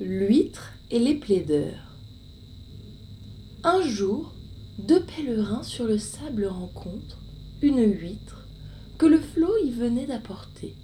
L'huître 0.00 0.74
et 0.92 1.00
les 1.00 1.16
plaideurs. 1.16 1.96
Un 3.64 3.82
jour, 3.82 4.32
deux 4.78 5.02
pèlerins 5.02 5.64
sur 5.64 5.86
le 5.86 5.98
sable 5.98 6.46
rencontrent 6.46 7.18
une 7.62 7.82
huître 7.82 8.46
que 8.96 9.06
le 9.06 9.18
flot 9.18 9.56
y 9.64 9.70
venait 9.70 10.06
d'apporter. 10.06 10.76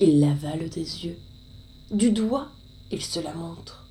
Ils 0.00 0.20
l'avalent 0.20 0.68
des 0.68 1.06
yeux. 1.06 1.16
Du 1.90 2.10
doigt, 2.10 2.48
ils 2.90 3.00
se 3.00 3.20
la 3.20 3.32
montrent. 3.32 3.86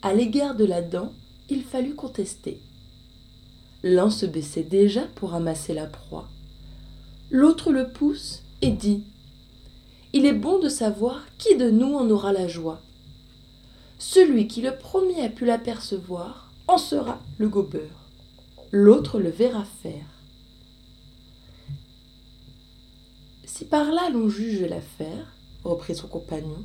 À 0.00 0.14
l'égard 0.14 0.54
de 0.54 0.64
la 0.64 0.80
dent, 0.80 1.12
il 1.50 1.64
fallut 1.64 1.94
contester. 1.94 2.62
L'un 3.82 4.08
se 4.08 4.24
baissait 4.24 4.62
déjà 4.62 5.02
pour 5.16 5.32
ramasser 5.32 5.74
la 5.74 5.86
proie. 5.86 6.30
L'autre 7.30 7.72
le 7.72 7.88
pousse 7.88 8.40
et 8.62 8.70
dit 8.70 9.04
Il 10.14 10.24
est 10.24 10.32
bon 10.32 10.58
de 10.60 10.70
savoir 10.70 11.26
qui 11.36 11.58
de 11.58 11.68
nous 11.68 11.94
en 11.94 12.08
aura 12.08 12.32
la 12.32 12.48
joie. 12.48 12.80
Celui 13.98 14.48
qui 14.48 14.60
le 14.60 14.76
premier 14.76 15.22
a 15.22 15.28
pu 15.28 15.44
l'apercevoir 15.44 16.52
en 16.68 16.78
sera 16.78 17.20
le 17.38 17.48
gobeur. 17.48 18.08
L'autre 18.72 19.20
le 19.20 19.30
verra 19.30 19.64
faire. 19.64 20.06
Si 23.44 23.64
par 23.64 23.92
là 23.92 24.10
l'on 24.10 24.28
juge 24.28 24.62
l'affaire, 24.62 25.36
reprit 25.62 25.94
son 25.94 26.08
compagnon, 26.08 26.64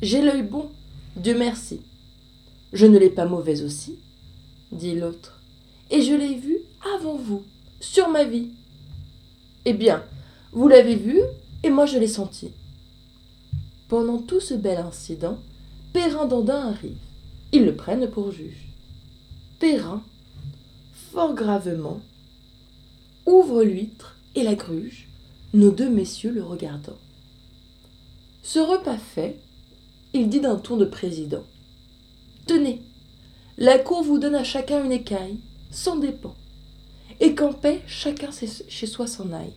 j'ai 0.00 0.22
l'œil 0.22 0.42
bon, 0.42 0.70
Dieu 1.16 1.36
merci. 1.36 1.80
Je 2.72 2.86
ne 2.86 2.98
l'ai 2.98 3.10
pas 3.10 3.26
mauvaise 3.26 3.64
aussi, 3.64 3.98
dit 4.70 4.94
l'autre, 4.94 5.40
et 5.90 6.02
je 6.02 6.14
l'ai 6.14 6.36
vue 6.36 6.60
avant 6.96 7.16
vous, 7.16 7.42
sur 7.80 8.08
ma 8.08 8.22
vie. 8.22 8.50
Eh 9.64 9.72
bien, 9.72 10.04
vous 10.52 10.68
l'avez 10.68 10.94
vue, 10.94 11.20
et 11.64 11.70
moi 11.70 11.84
je 11.84 11.98
l'ai 11.98 12.06
sentie. 12.06 12.52
Pendant 13.88 14.18
tout 14.18 14.40
ce 14.40 14.54
bel 14.54 14.78
incident, 14.78 15.38
Perrin 15.92 16.26
d'Andin 16.26 16.68
arrive. 16.68 16.96
Ils 17.52 17.64
le 17.64 17.74
prennent 17.74 18.08
pour 18.08 18.30
juge. 18.30 18.68
Perrin, 19.58 20.02
fort 21.12 21.34
gravement, 21.34 22.00
ouvre 23.26 23.64
l'huître 23.64 24.16
et 24.34 24.42
la 24.42 24.54
gruge, 24.54 25.08
nos 25.52 25.70
deux 25.70 25.90
messieurs 25.90 26.30
le 26.30 26.44
regardant. 26.44 26.98
Ce 28.42 28.58
repas 28.58 28.98
fait, 28.98 29.40
il 30.14 30.28
dit 30.28 30.40
d'un 30.40 30.56
ton 30.56 30.76
de 30.76 30.84
président. 30.84 31.44
Tenez, 32.46 32.82
la 33.58 33.78
cour 33.78 34.02
vous 34.02 34.18
donne 34.18 34.36
à 34.36 34.44
chacun 34.44 34.84
une 34.84 34.92
écaille, 34.92 35.38
sans 35.70 35.96
dépens, 35.96 36.36
et 37.18 37.34
qu'en 37.34 37.52
paix 37.52 37.82
chacun 37.86 38.30
chez 38.32 38.86
soi 38.86 39.06
s'en 39.06 39.32
aille. 39.32 39.52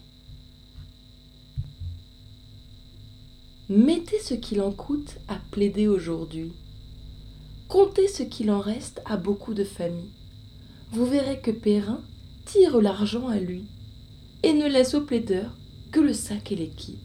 Mettez 3.76 4.20
ce 4.20 4.36
qu'il 4.36 4.62
en 4.62 4.72
coûte 4.72 5.16
à 5.28 5.40
plaider 5.50 5.88
aujourd'hui. 5.88 6.52
Comptez 7.68 8.08
ce 8.08 8.22
qu'il 8.22 8.52
en 8.52 8.60
reste 8.60 9.02
à 9.04 9.18
beaucoup 9.18 9.56
de 9.56 9.64
familles. 9.64 10.12
Vous 10.92 11.08
verrez 11.08 11.40
que 11.40 11.50
Perrin 11.50 12.00
tire 12.46 12.80
l'argent 12.80 13.28
à 13.30 13.40
lui 13.40 13.64
et 14.44 14.54
ne 14.54 14.68
laisse 14.68 14.94
au 14.94 15.02
plaideur 15.02 15.58
que 15.92 16.00
le 16.00 16.14
sac 16.14 16.52
et 16.52 16.56
l'équipe. 16.56 17.00